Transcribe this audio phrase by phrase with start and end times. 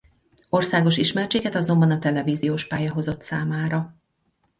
[0.49, 3.95] Országos ismertséget azonban a televíziós pálya hozott számára.